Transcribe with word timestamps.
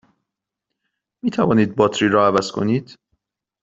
می 1.23 1.31
توانید 1.31 1.75
باتری 1.75 2.09
را 2.09 2.27
عوض 2.27 2.51
کنید؟ 2.51 2.97